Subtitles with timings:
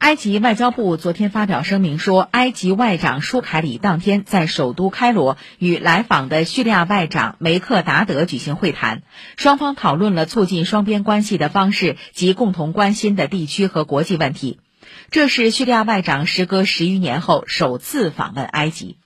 [0.00, 9.02] 埃及外交部昨天发表声明说埃及外长舒凯里当天在首都开罗与来访的叙利亚外长梅克达德举行会谈
[9.36, 14.58] 双方讨论了促进双边关系的方式及共同关心的地区和国际问题。
[15.10, 18.96] 这是叙利亚外长时隔十余年后首次访问埃及。